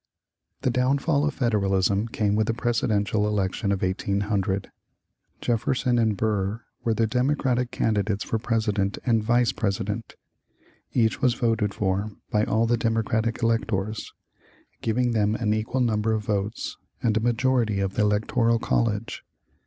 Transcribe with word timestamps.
The 0.63 0.71
downfall 0.71 1.25
of 1.25 1.35
Federalism 1.35 2.07
came 2.07 2.33
with 2.35 2.47
the 2.47 2.55
presidential 2.55 3.27
election 3.27 3.71
of 3.71 3.83
1800. 3.83 4.71
Jefferson 5.41 5.99
and 5.99 6.17
Burr 6.17 6.63
were 6.83 6.95
the 6.95 7.05
Democratic 7.05 7.69
candidates 7.69 8.23
for 8.23 8.39
President 8.39 8.97
and 9.05 9.23
Vice 9.23 9.51
President. 9.51 10.15
Each 10.91 11.21
was 11.21 11.35
voted 11.35 11.75
for 11.75 12.09
by 12.31 12.45
all 12.45 12.65
the 12.65 12.77
Democratic 12.77 13.43
electors, 13.43 14.11
giving 14.81 15.11
them 15.11 15.35
an 15.35 15.53
equal 15.53 15.81
number 15.81 16.13
of 16.13 16.25
votes 16.25 16.77
and 17.03 17.15
a 17.15 17.19
majority 17.19 17.79
of 17.79 17.93
the 17.93 18.01
electoral 18.01 18.57
college. 18.57 19.23